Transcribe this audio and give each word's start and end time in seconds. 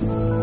Kính 0.00 0.33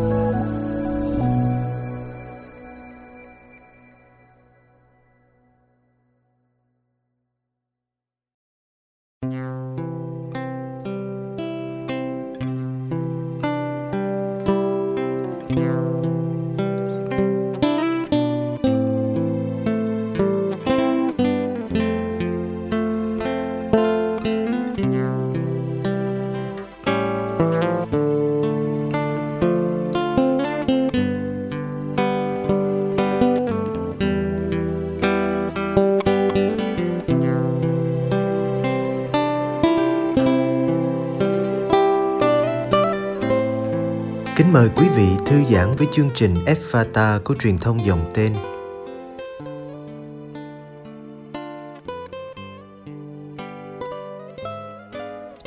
mời 44.61 44.69
quý 44.75 44.87
vị 44.95 45.07
thư 45.25 45.43
giãn 45.43 45.71
với 45.77 45.87
chương 45.91 46.09
trình 46.15 46.33
Fata 46.71 47.19
của 47.19 47.35
truyền 47.35 47.57
thông 47.57 47.85
dòng 47.85 48.11
tên. 48.13 48.33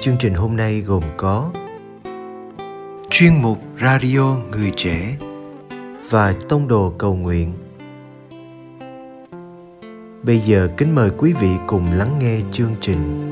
Chương 0.01 0.17
trình 0.19 0.35
hôm 0.35 0.57
nay 0.57 0.81
gồm 0.81 1.03
có 1.17 1.51
chuyên 3.11 3.43
mục 3.43 3.59
Radio 3.81 4.37
Người 4.51 4.73
Trẻ 4.77 5.17
và 6.11 6.35
tông 6.49 6.69
đồ 6.69 6.95
cầu 6.99 7.15
nguyện. 7.15 7.53
Bây 10.23 10.39
giờ 10.39 10.69
kính 10.77 10.95
mời 10.95 11.11
quý 11.19 11.33
vị 11.33 11.51
cùng 11.67 11.93
lắng 11.93 12.17
nghe 12.21 12.41
chương 12.53 12.75
trình. 12.81 13.31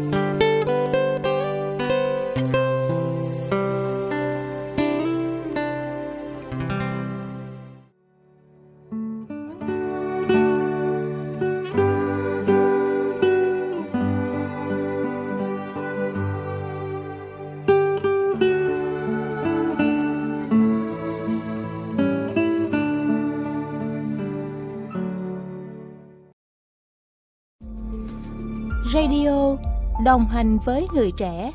Hành 30.43 30.59
với 30.65 30.87
người 30.95 31.13
trẻ. 31.17 31.53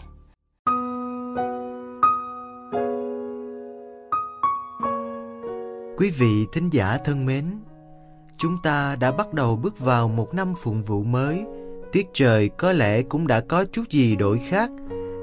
Quý 5.98 6.10
vị 6.18 6.46
thính 6.54 6.70
giả 6.72 6.98
thân 7.06 7.26
mến, 7.26 7.46
chúng 8.38 8.58
ta 8.64 8.96
đã 8.96 9.12
bắt 9.12 9.34
đầu 9.34 9.56
bước 9.56 9.80
vào 9.80 10.08
một 10.08 10.34
năm 10.34 10.54
phụng 10.58 10.82
vụ 10.84 11.04
mới. 11.04 11.46
Tiết 11.92 12.08
trời 12.14 12.50
có 12.50 12.72
lẽ 12.72 13.02
cũng 13.02 13.28
đã 13.28 13.40
có 13.40 13.66
chút 13.66 13.84
gì 13.90 14.16
đổi 14.16 14.40
khác, 14.50 14.72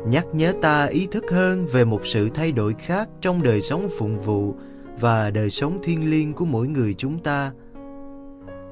nhắc 0.07 0.27
nhớ 0.33 0.53
ta 0.63 0.85
ý 0.85 1.07
thức 1.11 1.25
hơn 1.31 1.67
về 1.73 1.85
một 1.85 2.01
sự 2.07 2.29
thay 2.35 2.53
đổi 2.53 2.75
khác 2.79 3.09
trong 3.21 3.43
đời 3.43 3.61
sống 3.61 3.89
phụng 3.99 4.19
vụ 4.19 4.55
và 5.01 5.31
đời 5.31 5.51
sống 5.51 5.79
thiêng 5.83 6.11
liêng 6.11 6.33
của 6.33 6.45
mỗi 6.45 6.67
người 6.67 6.95
chúng 6.95 7.19
ta. 7.19 7.53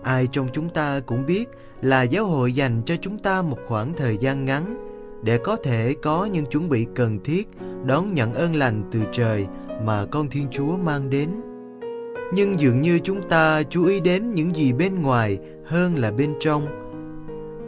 Ai 0.02 0.28
trong 0.32 0.48
chúng 0.52 0.68
ta 0.68 1.00
cũng 1.06 1.26
biết 1.26 1.48
là 1.82 2.02
giáo 2.02 2.26
hội 2.26 2.52
dành 2.52 2.82
cho 2.86 2.96
chúng 3.00 3.18
ta 3.18 3.42
một 3.42 3.58
khoảng 3.68 3.92
thời 3.96 4.16
gian 4.16 4.44
ngắn 4.44 4.91
để 5.22 5.38
có 5.38 5.56
thể 5.56 5.94
có 6.02 6.24
những 6.24 6.46
chuẩn 6.46 6.68
bị 6.68 6.86
cần 6.94 7.18
thiết 7.24 7.48
đón 7.86 8.14
nhận 8.14 8.34
ơn 8.34 8.56
lành 8.56 8.82
từ 8.92 9.00
trời 9.12 9.46
mà 9.84 10.06
con 10.10 10.28
Thiên 10.28 10.46
Chúa 10.50 10.76
mang 10.76 11.10
đến. 11.10 11.28
Nhưng 12.34 12.60
dường 12.60 12.80
như 12.80 12.98
chúng 12.98 13.28
ta 13.28 13.62
chú 13.62 13.86
ý 13.86 14.00
đến 14.00 14.32
những 14.34 14.56
gì 14.56 14.72
bên 14.72 15.02
ngoài 15.02 15.38
hơn 15.64 15.96
là 15.96 16.10
bên 16.10 16.32
trong. 16.40 16.66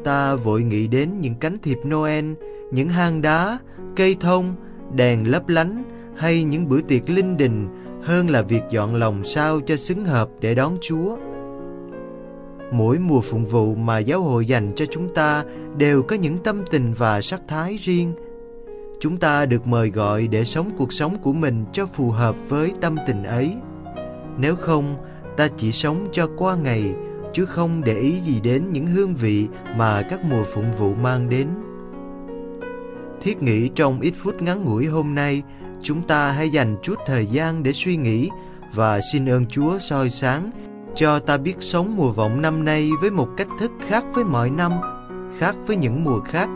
Ta 0.04 0.34
vội 0.34 0.62
nghĩ 0.62 0.87
đến 0.87 1.10
những 1.20 1.34
cánh 1.34 1.59
thiệp 1.62 1.78
Noel, 1.87 2.25
những 2.70 2.88
hang 2.88 3.22
đá, 3.22 3.59
cây 3.97 4.16
thông, 4.21 4.54
đèn 4.94 5.31
lấp 5.31 5.48
lánh 5.48 5.82
hay 6.16 6.44
những 6.44 6.69
bữa 6.69 6.81
tiệc 6.81 7.10
linh 7.10 7.36
đình 7.36 7.69
hơn 8.03 8.31
là 8.31 8.42
việc 8.42 8.62
dọn 8.71 8.94
lòng 8.94 9.25
sao 9.25 9.60
cho 9.60 9.76
xứng 9.76 10.04
hợp 10.04 10.28
để 10.41 10.54
đón 10.54 10.76
Chúa 10.81 11.16
mỗi 12.76 12.98
mùa 12.98 13.20
phụng 13.20 13.44
vụ 13.44 13.74
mà 13.74 13.98
giáo 13.98 14.22
hội 14.22 14.46
dành 14.46 14.72
cho 14.76 14.84
chúng 14.90 15.14
ta 15.14 15.44
đều 15.76 16.02
có 16.02 16.16
những 16.16 16.38
tâm 16.38 16.62
tình 16.70 16.94
và 16.98 17.20
sắc 17.20 17.40
thái 17.48 17.76
riêng. 17.82 18.14
Chúng 19.00 19.16
ta 19.16 19.46
được 19.46 19.66
mời 19.66 19.90
gọi 19.90 20.28
để 20.28 20.44
sống 20.44 20.70
cuộc 20.78 20.92
sống 20.92 21.18
của 21.22 21.32
mình 21.32 21.64
cho 21.72 21.86
phù 21.86 22.10
hợp 22.10 22.36
với 22.48 22.72
tâm 22.80 22.96
tình 23.06 23.24
ấy. 23.24 23.56
Nếu 24.38 24.56
không, 24.56 24.94
ta 25.36 25.48
chỉ 25.56 25.72
sống 25.72 26.08
cho 26.12 26.28
qua 26.36 26.56
ngày, 26.56 26.94
chứ 27.32 27.44
không 27.44 27.84
để 27.84 27.98
ý 27.98 28.20
gì 28.20 28.40
đến 28.40 28.64
những 28.72 28.86
hương 28.86 29.14
vị 29.14 29.46
mà 29.76 30.02
các 30.10 30.24
mùa 30.24 30.42
phụng 30.54 30.72
vụ 30.78 30.94
mang 30.94 31.28
đến. 31.28 31.48
Thiết 33.22 33.42
nghĩ 33.42 33.68
trong 33.74 34.00
ít 34.00 34.14
phút 34.16 34.42
ngắn 34.42 34.64
ngủi 34.64 34.86
hôm 34.86 35.14
nay, 35.14 35.42
chúng 35.82 36.02
ta 36.02 36.32
hãy 36.32 36.50
dành 36.50 36.76
chút 36.82 36.94
thời 37.06 37.26
gian 37.26 37.62
để 37.62 37.72
suy 37.72 37.96
nghĩ 37.96 38.28
và 38.74 39.00
xin 39.12 39.28
ơn 39.28 39.46
chúa 39.46 39.78
soi 39.78 40.10
sáng 40.10 40.50
cho 40.97 41.19
ta 41.19 41.37
biết 41.37 41.56
sống 41.60 41.97
mùa 41.97 42.12
vọng 42.12 42.43
năm 42.43 42.65
nay 42.65 42.91
với 43.00 43.10
một 43.10 43.28
cách 43.37 43.49
thức 43.60 43.71
khác 43.88 44.05
với 44.15 44.25
mọi 44.25 44.50
năm, 44.50 44.72
khác 45.38 45.56
với 45.66 45.77
những 45.77 46.05
mùa 46.05 46.21
khác, 46.21 46.49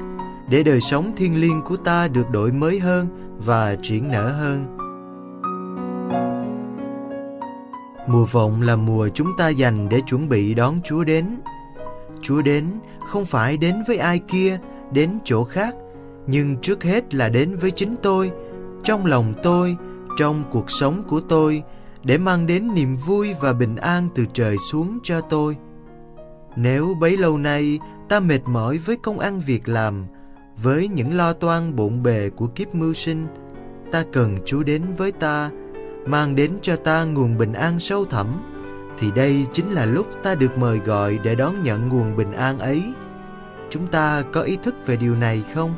để 0.51 0.63
đời 0.63 0.81
sống 0.81 1.13
thiên 1.17 1.41
liêng 1.41 1.63
của 1.63 1.77
ta 1.77 2.09
được 2.09 2.31
đổi 2.31 2.53
mới 2.53 2.79
hơn 2.79 3.07
và 3.47 3.77
triển 3.83 4.11
nở 4.11 4.29
hơn. 4.29 4.65
Mùa 8.09 8.25
vọng 8.25 8.63
là 8.63 8.77
mùa 8.77 9.09
chúng 9.15 9.29
ta 9.39 9.49
dành 9.49 9.89
để 9.89 10.01
chuẩn 10.07 10.29
bị 10.29 10.55
đón 10.55 10.75
Chúa 10.85 11.05
đến. 11.05 11.27
Chúa 12.23 12.43
đến 12.43 12.65
không 13.09 13.25
phải 13.25 13.57
đến 13.57 13.75
với 13.87 13.97
ai 13.97 14.19
kia, 14.19 14.59
đến 14.93 15.11
chỗ 15.25 15.45
khác, 15.45 15.75
nhưng 16.27 16.57
trước 16.57 16.85
hết 16.85 17.15
là 17.15 17.29
đến 17.29 17.57
với 17.61 17.71
chính 17.71 17.97
tôi, 18.03 18.31
trong 18.85 19.07
lòng 19.07 19.33
tôi, 19.43 19.77
trong 20.19 20.45
cuộc 20.51 20.71
sống 20.71 21.03
của 21.09 21.21
tôi, 21.21 21.63
để 22.09 22.19
mang 22.19 22.47
đến 22.47 22.75
niềm 22.75 22.97
vui 22.97 23.35
và 23.41 23.53
bình 23.53 23.77
an 23.77 24.09
từ 24.15 24.25
trời 24.33 24.57
xuống 24.59 24.99
cho 25.03 25.21
tôi. 25.21 25.57
Nếu 26.57 26.95
bấy 27.01 27.17
lâu 27.17 27.39
nay 27.39 27.79
ta 28.09 28.21
mệt 28.21 28.41
mỏi 28.47 28.79
với 28.79 28.97
công 28.97 29.19
ăn 29.19 29.41
việc 29.41 29.69
làm, 29.69 30.07
với 30.63 30.89
những 30.89 31.17
lo 31.17 31.33
toan 31.33 31.77
bộn 31.77 32.03
bề 32.03 32.31
của 32.31 32.47
kiếp 32.47 32.75
mưu 32.75 32.95
sinh, 32.95 33.27
ta 33.93 34.05
cần 34.13 34.39
Chúa 34.47 34.63
đến 34.63 34.83
với 34.97 35.13
ta, 35.13 35.51
mang 36.07 36.35
đến 36.35 36.53
cho 36.63 36.77
ta 36.77 37.05
nguồn 37.05 37.39
bình 37.39 37.53
an 37.53 37.81
sâu 37.81 38.05
thẳm, 38.05 38.27
thì 38.99 39.11
đây 39.11 39.47
chính 39.53 39.73
là 39.73 39.85
lúc 39.85 40.07
ta 40.23 40.35
được 40.35 40.59
mời 40.59 40.79
gọi 40.79 41.19
để 41.25 41.35
đón 41.35 41.55
nhận 41.63 41.89
nguồn 41.89 42.17
bình 42.17 42.33
an 42.33 42.59
ấy. 42.59 42.83
Chúng 43.71 43.87
ta 43.87 44.23
có 44.33 44.43
ý 44.43 44.57
thức 44.63 44.75
về 44.87 44.97
điều 44.97 45.15
này 45.15 45.45
không? 45.55 45.75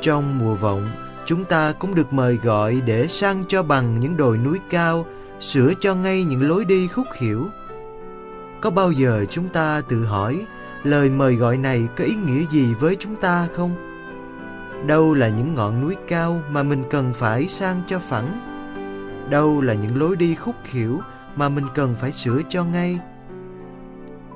Trong 0.00 0.38
mùa 0.38 0.54
vọng, 0.54 0.90
chúng 1.26 1.44
ta 1.44 1.72
cũng 1.72 1.94
được 1.94 2.12
mời 2.12 2.38
gọi 2.42 2.80
để 2.80 3.08
sang 3.08 3.44
cho 3.48 3.62
bằng 3.62 4.00
những 4.00 4.16
đồi 4.16 4.38
núi 4.38 4.58
cao, 4.70 5.06
sửa 5.40 5.72
cho 5.80 5.94
ngay 5.94 6.24
những 6.24 6.48
lối 6.48 6.64
đi 6.64 6.88
khúc 6.88 7.06
khỉu. 7.12 7.46
Có 8.60 8.70
bao 8.70 8.92
giờ 8.92 9.24
chúng 9.30 9.48
ta 9.48 9.82
tự 9.88 10.04
hỏi 10.04 10.46
lời 10.84 11.10
mời 11.10 11.34
gọi 11.34 11.56
này 11.56 11.88
có 11.96 12.04
ý 12.04 12.14
nghĩa 12.14 12.44
gì 12.50 12.74
với 12.74 12.96
chúng 12.96 13.16
ta 13.16 13.48
không? 13.52 13.74
Đâu 14.86 15.14
là 15.14 15.28
những 15.28 15.54
ngọn 15.54 15.80
núi 15.80 15.96
cao 16.08 16.42
mà 16.50 16.62
mình 16.62 16.82
cần 16.90 17.12
phải 17.14 17.48
sang 17.48 17.82
cho 17.86 17.98
phẳng? 17.98 18.48
Đâu 19.30 19.60
là 19.60 19.74
những 19.74 20.00
lối 20.00 20.16
đi 20.16 20.34
khúc 20.34 20.54
khỉu 20.64 21.00
mà 21.36 21.48
mình 21.48 21.64
cần 21.74 21.94
phải 22.00 22.12
sửa 22.12 22.40
cho 22.48 22.64
ngay? 22.64 22.98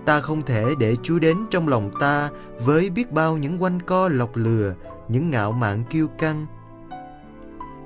Ta 0.06 0.20
không 0.20 0.42
thể 0.42 0.64
để 0.78 0.96
Chúa 1.02 1.18
đến 1.18 1.36
trong 1.50 1.68
lòng 1.68 1.90
ta 2.00 2.30
với 2.64 2.90
biết 2.90 3.12
bao 3.12 3.36
những 3.36 3.62
quanh 3.62 3.82
co 3.82 4.08
lọc 4.08 4.36
lừa, 4.36 4.74
những 5.08 5.30
ngạo 5.30 5.52
mạn 5.52 5.84
kiêu 5.90 6.08
căng, 6.18 6.46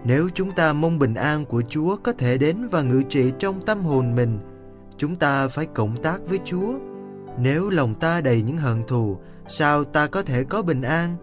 nếu 0.04 0.28
chúng 0.34 0.52
ta 0.52 0.72
mong 0.72 0.98
bình 0.98 1.14
an 1.14 1.44
của 1.44 1.62
Chúa 1.68 1.96
có 1.96 2.12
thể 2.12 2.38
đến 2.38 2.56
và 2.70 2.82
ngự 2.82 3.02
trị 3.08 3.32
trong 3.38 3.60
tâm 3.66 3.80
hồn 3.80 4.14
mình, 4.14 4.38
chúng 4.96 5.16
ta 5.16 5.48
phải 5.48 5.66
cộng 5.66 5.96
tác 5.96 6.18
với 6.28 6.38
Chúa. 6.44 6.78
Nếu 7.38 7.70
lòng 7.70 7.94
ta 7.94 8.20
đầy 8.20 8.42
những 8.42 8.56
hận 8.56 8.82
thù, 8.86 9.18
sao 9.48 9.84
ta 9.84 10.06
có 10.06 10.22
thể 10.22 10.44
có 10.44 10.62
bình 10.62 10.82
an? 10.82 11.16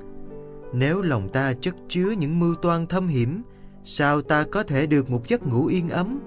Nếu 0.73 1.01
lòng 1.01 1.29
ta 1.29 1.53
chất 1.61 1.75
chứa 1.89 2.11
những 2.11 2.39
mưu 2.39 2.55
toan 2.55 2.87
thâm 2.87 3.07
hiểm, 3.07 3.41
sao 3.83 4.21
ta 4.21 4.45
có 4.51 4.63
thể 4.63 4.85
được 4.87 5.09
một 5.09 5.27
giấc 5.27 5.47
ngủ 5.47 5.65
yên 5.65 5.89
ấm? 5.89 6.19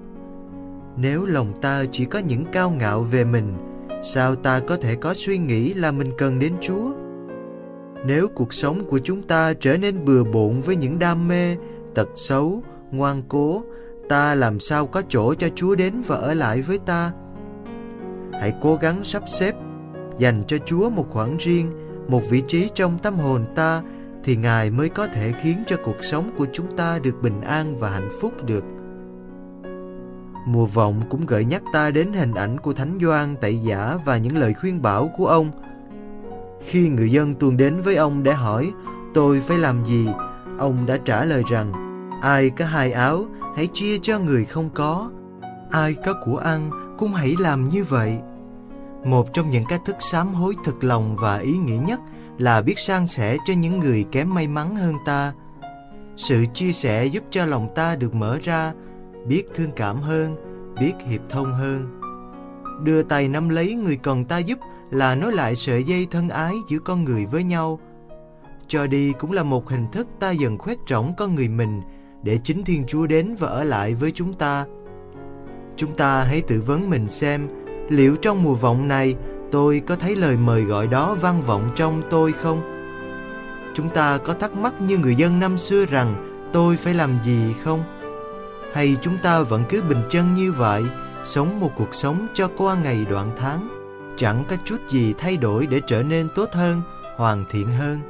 Nếu 0.96 1.26
lòng 1.26 1.52
ta 1.60 1.84
chỉ 1.92 2.04
có 2.04 2.18
những 2.18 2.44
cao 2.52 2.70
ngạo 2.70 3.02
về 3.02 3.24
mình, 3.24 3.54
sao 4.02 4.36
ta 4.36 4.60
có 4.60 4.76
thể 4.76 4.94
có 4.94 5.14
suy 5.14 5.38
nghĩ 5.38 5.74
là 5.74 5.92
mình 5.92 6.10
cần 6.18 6.38
đến 6.38 6.52
Chúa? 6.60 6.92
Nếu 8.06 8.28
cuộc 8.28 8.52
sống 8.52 8.84
của 8.90 8.98
chúng 8.98 9.22
ta 9.22 9.54
trở 9.54 9.76
nên 9.76 10.04
bừa 10.04 10.24
bộn 10.24 10.60
với 10.60 10.76
những 10.76 10.98
đam 10.98 11.28
mê, 11.28 11.56
tật 11.94 12.08
xấu, 12.16 12.62
ngoan 12.90 13.22
cố, 13.28 13.62
ta 14.08 14.34
làm 14.34 14.60
sao 14.60 14.86
có 14.86 15.02
chỗ 15.08 15.34
cho 15.34 15.48
Chúa 15.54 15.74
đến 15.74 15.94
và 16.06 16.16
ở 16.16 16.34
lại 16.34 16.62
với 16.62 16.78
ta. 16.78 17.12
Hãy 18.32 18.54
cố 18.60 18.76
gắng 18.76 19.04
sắp 19.04 19.22
xếp, 19.28 19.54
dành 20.18 20.42
cho 20.46 20.56
Chúa 20.58 20.90
một 20.90 21.06
khoảng 21.10 21.36
riêng, 21.36 21.70
một 22.08 22.22
vị 22.30 22.42
trí 22.48 22.70
trong 22.74 22.98
tâm 22.98 23.14
hồn 23.14 23.44
ta 23.54 23.82
thì 24.24 24.36
Ngài 24.36 24.70
mới 24.70 24.88
có 24.88 25.06
thể 25.06 25.32
khiến 25.42 25.56
cho 25.66 25.76
cuộc 25.84 25.96
sống 26.04 26.30
của 26.38 26.46
chúng 26.52 26.76
ta 26.76 26.98
được 26.98 27.22
bình 27.22 27.40
an 27.40 27.78
và 27.78 27.90
hạnh 27.90 28.08
phúc 28.20 28.32
được. 28.46 28.64
Mùa 30.46 30.66
vọng 30.66 31.02
cũng 31.08 31.26
gợi 31.26 31.44
nhắc 31.44 31.62
ta 31.72 31.90
đến 31.90 32.12
hình 32.12 32.34
ảnh 32.34 32.58
của 32.58 32.72
Thánh 32.72 32.98
Doan 33.02 33.36
tẩy 33.36 33.56
giả 33.56 33.98
và 34.04 34.16
những 34.16 34.36
lời 34.36 34.54
khuyên 34.54 34.82
bảo 34.82 35.10
của 35.16 35.26
ông. 35.26 35.50
Khi 36.66 36.88
người 36.88 37.10
dân 37.10 37.34
tuôn 37.34 37.56
đến 37.56 37.80
với 37.80 37.96
ông 37.96 38.22
để 38.22 38.32
hỏi 38.32 38.72
tôi 39.14 39.40
phải 39.40 39.58
làm 39.58 39.84
gì, 39.86 40.08
ông 40.60 40.86
đã 40.86 40.96
trả 41.04 41.24
lời 41.24 41.42
rằng 41.48 41.72
ai 42.22 42.50
có 42.50 42.64
hai 42.64 42.92
áo 42.92 43.24
hãy 43.56 43.66
chia 43.66 43.98
cho 43.98 44.18
người 44.18 44.44
không 44.44 44.70
có, 44.74 45.10
ai 45.70 45.94
có 46.04 46.14
của 46.24 46.36
ăn 46.36 46.70
cũng 46.98 47.12
hãy 47.12 47.34
làm 47.38 47.68
như 47.68 47.84
vậy. 47.84 48.18
Một 49.04 49.28
trong 49.32 49.50
những 49.50 49.64
cách 49.68 49.80
thức 49.86 49.96
sám 50.00 50.28
hối 50.34 50.54
thực 50.64 50.84
lòng 50.84 51.16
và 51.16 51.38
ý 51.38 51.52
nghĩa 51.52 51.80
nhất 51.86 52.00
là 52.38 52.62
biết 52.62 52.78
san 52.78 53.06
sẻ 53.06 53.36
cho 53.44 53.54
những 53.54 53.80
người 53.80 54.04
kém 54.12 54.34
may 54.34 54.48
mắn 54.48 54.76
hơn 54.76 54.94
ta. 55.06 55.32
Sự 56.16 56.44
chia 56.54 56.72
sẻ 56.72 57.06
giúp 57.06 57.24
cho 57.30 57.44
lòng 57.44 57.68
ta 57.74 57.96
được 57.96 58.14
mở 58.14 58.38
ra, 58.42 58.72
biết 59.26 59.42
thương 59.54 59.70
cảm 59.76 59.96
hơn, 59.96 60.36
biết 60.80 60.92
hiệp 61.06 61.20
thông 61.28 61.52
hơn. 61.52 62.00
Đưa 62.84 63.02
tay 63.02 63.28
nắm 63.28 63.48
lấy 63.48 63.74
người 63.74 63.96
cần 63.96 64.24
ta 64.24 64.38
giúp 64.38 64.58
là 64.90 65.14
nối 65.14 65.32
lại 65.32 65.56
sợi 65.56 65.84
dây 65.84 66.06
thân 66.10 66.28
ái 66.28 66.54
giữa 66.68 66.78
con 66.78 67.04
người 67.04 67.26
với 67.26 67.44
nhau. 67.44 67.80
Cho 68.70 68.86
đi 68.86 69.12
cũng 69.18 69.32
là 69.32 69.42
một 69.42 69.68
hình 69.70 69.86
thức 69.92 70.08
ta 70.20 70.30
dần 70.30 70.58
khoét 70.58 70.78
rỗng 70.88 71.12
con 71.16 71.34
người 71.34 71.48
mình 71.48 71.80
để 72.22 72.38
chính 72.44 72.64
Thiên 72.64 72.84
Chúa 72.86 73.06
đến 73.06 73.36
và 73.38 73.48
ở 73.48 73.64
lại 73.64 73.94
với 73.94 74.10
chúng 74.10 74.32
ta. 74.34 74.66
Chúng 75.76 75.96
ta 75.96 76.24
hãy 76.24 76.40
tự 76.40 76.60
vấn 76.60 76.90
mình 76.90 77.08
xem 77.08 77.48
liệu 77.88 78.16
trong 78.16 78.42
mùa 78.42 78.54
vọng 78.54 78.88
này 78.88 79.14
tôi 79.52 79.82
có 79.86 79.96
thấy 79.96 80.16
lời 80.16 80.36
mời 80.36 80.62
gọi 80.62 80.86
đó 80.86 81.16
vang 81.20 81.42
vọng 81.42 81.70
trong 81.76 82.02
tôi 82.10 82.32
không? 82.32 82.60
Chúng 83.74 83.88
ta 83.88 84.18
có 84.18 84.34
thắc 84.34 84.54
mắc 84.56 84.80
như 84.80 84.98
người 84.98 85.14
dân 85.14 85.40
năm 85.40 85.58
xưa 85.58 85.86
rằng 85.86 86.40
tôi 86.52 86.76
phải 86.76 86.94
làm 86.94 87.18
gì 87.22 87.54
không? 87.64 87.82
Hay 88.72 88.96
chúng 89.02 89.16
ta 89.22 89.42
vẫn 89.42 89.62
cứ 89.68 89.82
bình 89.82 90.02
chân 90.10 90.34
như 90.34 90.52
vậy, 90.52 90.82
sống 91.24 91.60
một 91.60 91.70
cuộc 91.76 91.94
sống 91.94 92.26
cho 92.34 92.48
qua 92.56 92.76
ngày 92.82 93.06
đoạn 93.10 93.30
tháng, 93.36 93.68
chẳng 94.16 94.44
có 94.48 94.56
chút 94.64 94.78
gì 94.88 95.14
thay 95.18 95.36
đổi 95.36 95.66
để 95.66 95.80
trở 95.86 96.02
nên 96.02 96.28
tốt 96.34 96.48
hơn, 96.52 96.80
hoàn 97.16 97.44
thiện 97.50 97.66
hơn? 97.66 98.09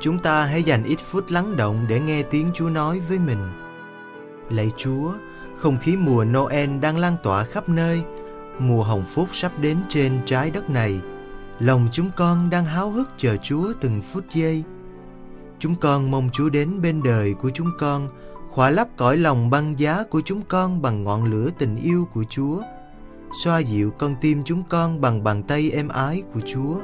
Chúng 0.00 0.18
ta 0.18 0.44
hãy 0.44 0.62
dành 0.62 0.84
ít 0.84 0.98
phút 0.98 1.24
lắng 1.30 1.56
động 1.56 1.86
để 1.88 2.00
nghe 2.00 2.22
tiếng 2.22 2.50
Chúa 2.54 2.68
nói 2.68 3.00
với 3.08 3.18
mình. 3.18 3.38
Lạy 4.50 4.70
Chúa, 4.76 5.12
không 5.56 5.76
khí 5.82 5.96
mùa 5.96 6.24
Noel 6.24 6.78
đang 6.80 6.98
lan 6.98 7.16
tỏa 7.22 7.44
khắp 7.44 7.68
nơi, 7.68 8.02
mùa 8.58 8.82
hồng 8.82 9.04
phúc 9.14 9.28
sắp 9.32 9.52
đến 9.60 9.78
trên 9.88 10.12
trái 10.26 10.50
đất 10.50 10.70
này. 10.70 11.00
Lòng 11.58 11.88
chúng 11.92 12.10
con 12.16 12.50
đang 12.50 12.64
háo 12.64 12.90
hức 12.90 13.08
chờ 13.16 13.36
Chúa 13.36 13.72
từng 13.80 14.02
phút 14.02 14.24
giây. 14.34 14.64
Chúng 15.58 15.74
con 15.80 16.10
mong 16.10 16.28
Chúa 16.32 16.48
đến 16.48 16.82
bên 16.82 17.02
đời 17.02 17.34
của 17.34 17.50
chúng 17.50 17.70
con, 17.78 18.08
khỏa 18.50 18.70
lấp 18.70 18.88
cõi 18.96 19.16
lòng 19.16 19.50
băng 19.50 19.78
giá 19.78 20.02
của 20.10 20.20
chúng 20.24 20.42
con 20.48 20.82
bằng 20.82 21.04
ngọn 21.04 21.24
lửa 21.24 21.50
tình 21.58 21.76
yêu 21.76 22.08
của 22.12 22.24
Chúa, 22.30 22.62
xoa 23.44 23.58
dịu 23.58 23.90
con 23.90 24.14
tim 24.20 24.42
chúng 24.44 24.62
con 24.68 25.00
bằng 25.00 25.24
bàn 25.24 25.42
tay 25.42 25.70
êm 25.70 25.88
ái 25.88 26.22
của 26.34 26.40
Chúa. 26.46 26.76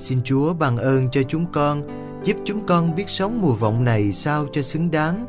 Xin 0.00 0.22
Chúa 0.24 0.54
ban 0.54 0.76
ơn 0.76 1.10
cho 1.10 1.22
chúng 1.28 1.52
con, 1.52 1.82
giúp 2.24 2.36
chúng 2.44 2.66
con 2.66 2.94
biết 2.94 3.08
sống 3.08 3.40
mùa 3.42 3.54
vọng 3.54 3.84
này 3.84 4.12
sao 4.12 4.46
cho 4.52 4.62
xứng 4.62 4.90
đáng, 4.90 5.26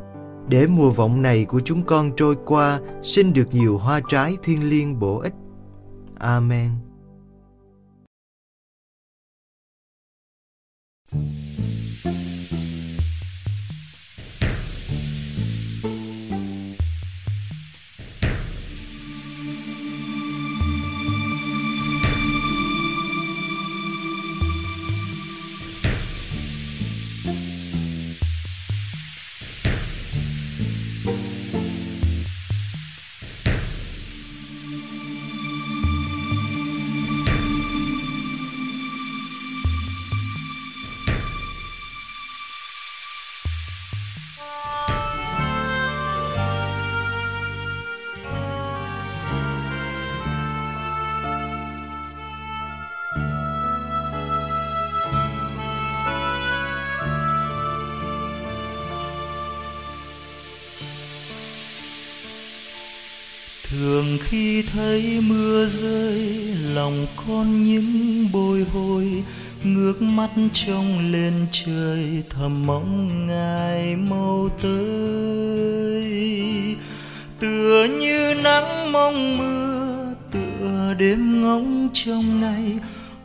để 0.48 0.66
mùa 0.66 0.90
vọng 0.90 1.22
này 1.22 1.44
của 1.44 1.60
chúng 1.64 1.84
con 1.84 2.10
trôi 2.16 2.36
qua 2.46 2.80
sinh 3.02 3.32
được 3.32 3.48
nhiều 3.50 3.78
hoa 3.78 4.00
trái 4.08 4.36
thiên 4.42 4.68
liêng 4.68 4.98
bổ 4.98 5.18
ích. 5.18 5.34
Amen. 6.18 6.70
Thường 63.82 64.18
khi 64.20 64.62
thấy 64.62 65.20
mưa 65.28 65.66
rơi, 65.66 66.28
lòng 66.74 67.06
con 67.26 67.64
những 67.64 68.26
bồi 68.32 68.64
hồi, 68.72 69.22
ngước 69.64 70.02
mắt 70.02 70.30
trông 70.52 71.12
lên 71.12 71.32
trời, 71.50 72.22
thầm 72.30 72.66
mong 72.66 73.26
ngài 73.26 73.96
mau 73.96 74.48
tới. 74.62 76.06
Tựa 77.40 77.88
như 78.00 78.34
nắng 78.44 78.92
mong 78.92 79.38
mưa, 79.38 80.14
tựa 80.32 80.94
đêm 80.98 81.42
ngóng 81.42 81.88
trong 81.92 82.40
ngày 82.40 82.72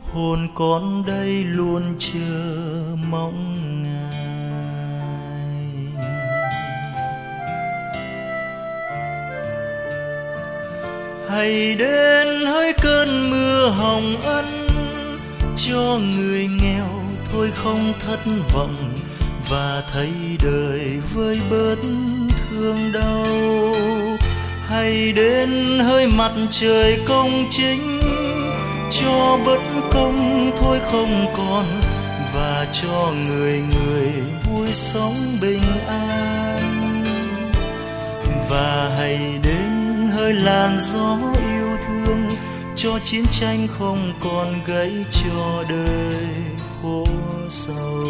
hồn 0.02 0.48
con 0.54 1.04
đây 1.06 1.44
luôn 1.44 1.82
chờ 1.98 2.96
mong 3.10 3.82
ngài. 3.82 4.37
Hãy 11.28 11.74
đến 11.74 12.46
hỡi 12.46 12.72
cơn 12.72 13.30
mưa 13.30 13.68
hồng 13.68 14.20
ân, 14.22 14.68
cho 15.56 15.98
người 16.16 16.48
nghèo 16.62 17.02
thôi 17.32 17.50
không 17.54 17.92
thất 18.06 18.20
vọng 18.54 18.92
và 19.50 19.82
thấy 19.92 20.10
đời 20.44 20.98
với 21.14 21.40
bớt 21.50 21.76
thương 22.50 22.92
đau. 22.92 23.26
Hãy 24.66 25.12
đến 25.12 25.78
hơi 25.78 26.06
mặt 26.06 26.32
trời 26.50 26.98
công 27.06 27.44
chính, 27.50 28.00
cho 28.90 29.38
bất 29.46 29.60
công 29.92 30.50
thôi 30.60 30.78
không 30.92 31.26
còn 31.36 31.64
và 32.34 32.66
cho 32.82 33.12
người 33.26 33.60
người 33.74 34.08
vui 34.50 34.68
sống 34.68 35.14
bình 35.40 35.57
làn 40.48 40.76
gió 40.78 41.18
yêu 41.50 41.76
thương 41.86 42.28
cho 42.76 42.98
chiến 43.04 43.24
tranh 43.30 43.68
không 43.78 44.12
còn 44.20 44.54
gây 44.66 45.04
cho 45.10 45.64
đời 45.68 46.12
khổ 46.82 47.04
sầu 47.48 48.02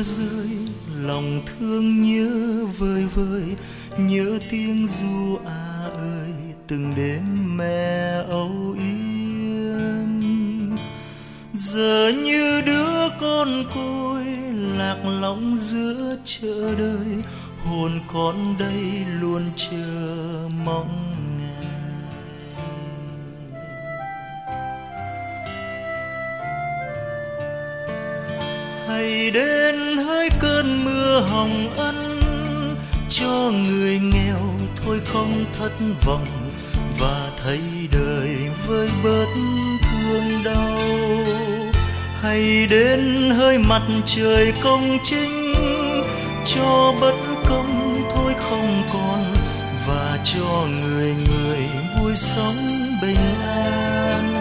mưa 0.00 0.04
rơi, 0.04 0.48
lòng 1.02 1.40
thương 1.46 2.02
nhớ 2.02 2.66
vơi 2.78 3.04
vơi, 3.14 3.56
nhớ 3.98 4.38
tiếng 4.50 4.86
du 4.86 5.36
à 5.46 5.90
ơi, 5.94 6.32
từng 6.66 6.94
đêm 6.96 7.56
mẹ 7.56 8.22
âu 8.28 8.76
yếm. 8.78 10.20
Giờ 11.52 12.12
như 12.24 12.62
đứa 12.66 13.08
con 13.20 13.64
côi, 13.74 14.24
lạc 14.78 14.96
lõng 15.20 15.56
giữa 15.56 16.16
chợ 16.24 16.74
đời, 16.78 17.24
hồn 17.58 18.00
con 18.12 18.56
đây 18.58 19.04
luôn 19.20 19.42
chờ 19.56 20.48
mong 20.64 21.14
ngày 29.20 29.30
đến 29.30 29.96
hỡi 29.96 30.28
cơn 30.40 30.84
mưa 30.84 31.20
hồng 31.20 31.72
ân, 31.76 32.20
cho 33.08 33.50
người 33.50 33.98
nghèo 33.98 34.54
thôi 34.84 35.00
không 35.04 35.44
thất 35.58 35.72
vọng 36.04 36.50
và 36.98 37.30
thấy 37.44 37.60
đời 37.92 38.36
với 38.66 38.88
bớt 39.04 39.26
thương 39.82 40.42
đau. 40.44 40.78
Hay 42.22 42.66
đến 42.70 43.30
hơi 43.30 43.58
mặt 43.58 43.82
trời 44.04 44.52
công 44.62 44.98
chính, 45.02 45.54
cho 46.44 46.94
bất 47.00 47.14
công 47.48 48.02
thôi 48.14 48.32
không 48.38 48.82
còn 48.92 49.24
và 49.86 50.18
cho 50.24 50.66
người 50.80 51.14
người 51.14 51.58
vui 51.98 52.16
sống 52.16 52.56
bình 53.02 53.40
an. 53.44 54.39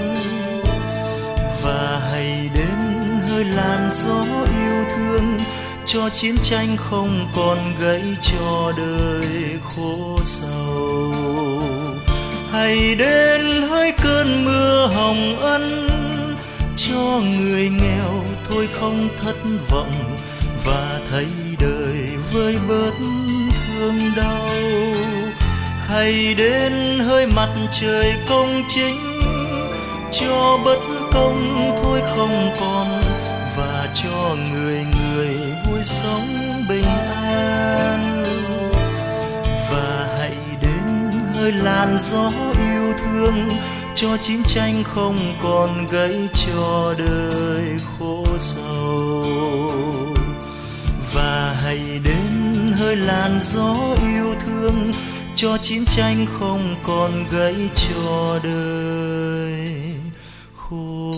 Đến 3.39 3.47
làn 3.47 3.89
gió 3.91 4.25
yêu 4.59 4.85
thương, 4.95 5.37
cho 5.85 6.09
chiến 6.09 6.35
tranh 6.43 6.77
không 6.77 7.27
còn 7.35 7.57
gây 7.79 8.01
cho 8.21 8.71
đời 8.77 9.59
khổ 9.63 10.17
sầu. 10.23 11.13
Hay 12.51 12.95
đến 12.95 13.41
hơi 13.69 13.91
cơn 14.03 14.45
mưa 14.45 14.89
hồng 14.95 15.39
ân, 15.39 15.89
cho 16.75 17.21
người 17.39 17.69
nghèo 17.69 18.23
thôi 18.49 18.67
không 18.73 19.09
thất 19.21 19.35
vọng, 19.69 20.17
và 20.65 20.99
thấy 21.11 21.27
đời 21.59 22.07
với 22.31 22.57
bớt 22.69 22.91
thương 22.99 24.11
đau. 24.15 24.47
Hay 25.87 26.33
đến 26.33 26.99
hơi 26.99 27.27
mặt 27.27 27.49
trời 27.71 28.13
công 28.29 28.61
chính, 28.69 29.21
cho 30.11 30.59
bất 30.65 30.79
công 31.13 31.71
thôi 31.83 32.01
không 32.15 32.49
còn 32.59 33.01
và 33.57 33.89
cho 33.93 34.35
người 34.51 34.85
người 34.85 35.35
vui 35.65 35.83
sống 35.83 36.27
bình 36.69 36.85
an. 37.13 38.23
Và 39.71 40.15
hãy 40.19 40.37
đến 40.61 41.11
hơi 41.35 41.51
làn 41.51 41.97
gió 41.97 42.31
yêu 42.73 42.93
thương, 42.97 43.49
cho 43.95 44.17
chiến 44.21 44.43
tranh 44.43 44.83
không 44.83 45.17
còn 45.41 45.85
gây 45.85 46.27
cho 46.33 46.95
đời 46.97 47.77
khổ 47.99 48.25
sầu. 48.37 49.23
Và 51.13 51.57
hãy 51.63 51.79
đến 52.03 52.73
hơi 52.77 52.95
làn 52.95 53.39
gió 53.39 53.75
yêu 54.01 54.35
thương, 54.45 54.91
cho 55.35 55.57
chiến 55.57 55.85
tranh 55.85 56.25
không 56.39 56.75
còn 56.83 57.25
gây 57.31 57.69
cho 57.75 58.39
đời 58.43 59.69
khổ 60.55 61.13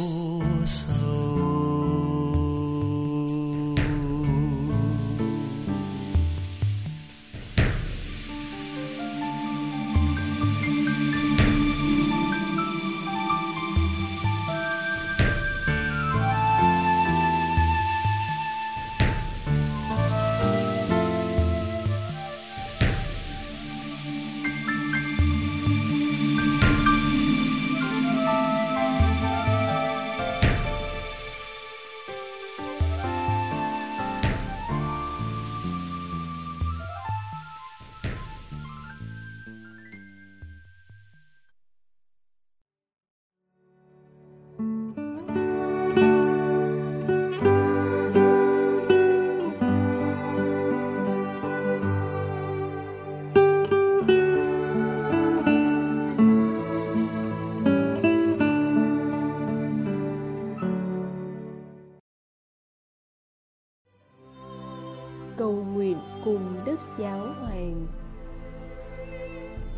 giáo 67.11 67.33
hoàng. 67.41 67.87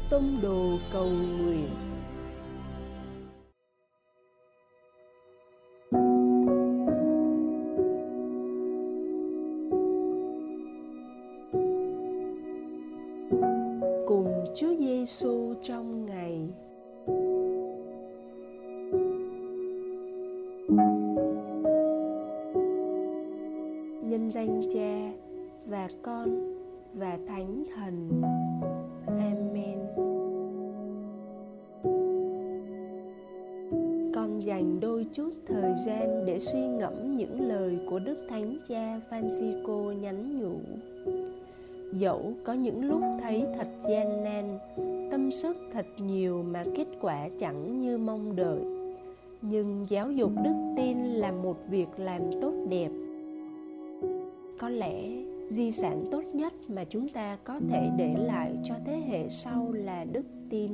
Tông 0.09 0.41
đồ 0.41 0.77
cầu 0.91 1.09
nguyện. 1.09 1.92
Dành 34.43 34.79
đôi 34.79 35.05
chút 35.13 35.33
thời 35.45 35.73
gian 35.85 36.25
để 36.25 36.39
suy 36.39 36.59
ngẫm 36.59 37.15
những 37.15 37.47
lời 37.47 37.77
của 37.89 37.99
Đức 37.99 38.17
Thánh 38.29 38.57
Cha 38.67 38.99
Francisco 39.09 39.91
nhắn 39.91 40.39
nhủ. 40.39 40.55
Dẫu 41.93 42.33
có 42.43 42.53
những 42.53 42.85
lúc 42.85 43.01
thấy 43.21 43.45
thật 43.57 43.67
gian 43.89 44.23
nan, 44.23 44.59
tâm 45.11 45.31
sức 45.31 45.57
thật 45.73 45.85
nhiều 45.97 46.43
mà 46.43 46.63
kết 46.75 46.87
quả 47.01 47.29
chẳng 47.39 47.81
như 47.81 47.97
mong 47.97 48.35
đợi, 48.35 48.61
nhưng 49.41 49.85
giáo 49.89 50.11
dục 50.11 50.31
đức 50.43 50.73
tin 50.77 50.97
là 50.97 51.31
một 51.31 51.57
việc 51.69 51.87
làm 51.97 52.21
tốt 52.41 52.53
đẹp. 52.69 52.89
Có 54.59 54.69
lẽ 54.69 55.09
di 55.49 55.71
sản 55.71 56.05
tốt 56.11 56.23
nhất 56.33 56.53
mà 56.67 56.83
chúng 56.83 57.09
ta 57.09 57.37
có 57.43 57.59
thể 57.69 57.89
để 57.97 58.15
lại 58.17 58.51
cho 58.63 58.75
thế 58.85 59.01
hệ 59.07 59.29
sau 59.29 59.71
là 59.71 60.05
đức 60.11 60.25
tin 60.49 60.71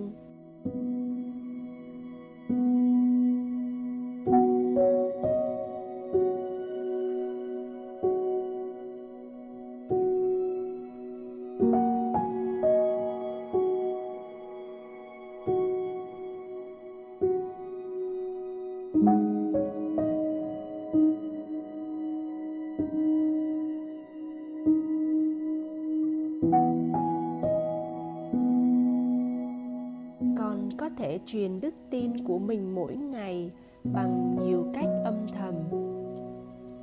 truyền 31.31 31.61
đức 31.61 31.73
tin 31.89 32.23
của 32.23 32.39
mình 32.39 32.75
mỗi 32.75 32.95
ngày 32.95 33.51
bằng 33.83 34.37
nhiều 34.41 34.65
cách 34.73 34.89
âm 35.03 35.27
thầm. 35.37 35.53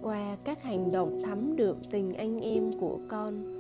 Qua 0.03 0.37
các 0.45 0.63
hành 0.63 0.93
động 0.93 1.23
thắm 1.25 1.57
được 1.57 1.77
tình 1.91 2.15
anh 2.15 2.39
em 2.39 2.73
của 2.81 2.99
con 3.09 3.57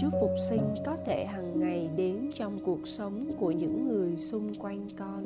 chúa 0.00 0.10
phục 0.20 0.30
sinh 0.48 0.74
có 0.86 0.96
thể 1.06 1.24
hàng 1.24 1.60
ngày 1.60 1.88
đến 1.96 2.30
trong 2.34 2.58
cuộc 2.64 2.86
sống 2.86 3.26
của 3.40 3.50
những 3.50 3.88
người 3.88 4.16
xung 4.16 4.54
quanh 4.54 4.88
con. 4.96 5.22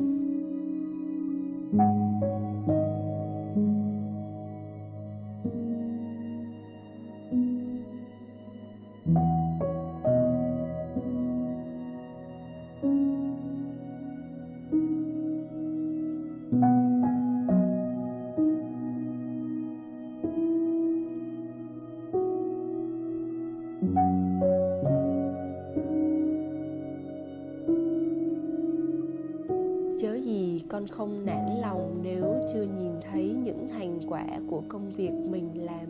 Không 30.88 31.26
nản 31.26 31.60
lòng 31.60 32.00
nếu 32.02 32.46
chưa 32.52 32.62
nhìn 32.62 32.92
thấy 33.10 33.24
những 33.44 33.68
thành 33.72 34.00
quả 34.08 34.26
của 34.50 34.62
công 34.68 34.90
việc 34.90 35.12
mình 35.30 35.64
làm. 35.64 35.86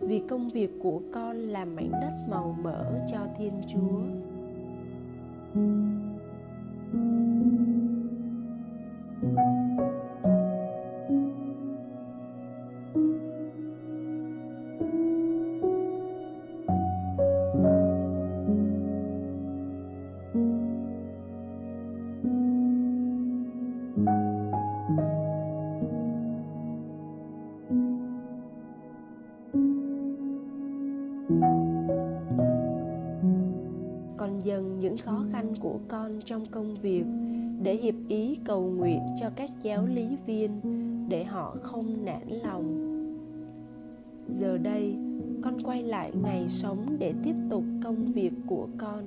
Vì 0.00 0.22
công 0.28 0.48
việc 0.48 0.70
của 0.82 1.00
con 1.12 1.36
là 1.36 1.64
mảnh 1.64 1.90
đất 1.92 2.26
màu 2.30 2.56
mỡ 2.62 2.84
cho 3.12 3.18
thiên 3.38 3.52
chúa. 3.68 4.00
Dần 34.62 34.80
những 34.80 34.98
khó 34.98 35.24
khăn 35.32 35.54
của 35.60 35.78
con 35.88 36.20
trong 36.24 36.46
công 36.46 36.74
việc, 36.74 37.04
để 37.62 37.74
hiệp 37.74 37.94
ý 38.08 38.38
cầu 38.44 38.62
nguyện 38.62 39.00
cho 39.20 39.30
các 39.36 39.50
giáo 39.62 39.86
lý 39.86 40.16
viên, 40.26 40.50
để 41.08 41.24
họ 41.24 41.56
không 41.62 42.04
nản 42.04 42.28
lòng. 42.28 42.88
Giờ 44.28 44.58
đây, 44.58 44.96
con 45.42 45.62
quay 45.62 45.82
lại 45.82 46.12
ngày 46.22 46.48
sống 46.48 46.96
để 46.98 47.14
tiếp 47.24 47.34
tục 47.50 47.64
công 47.84 48.04
việc 48.04 48.32
của 48.46 48.68
con. 48.78 49.04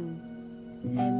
Thánh 0.00 0.96
thần 0.96 0.98
amen 0.98 1.19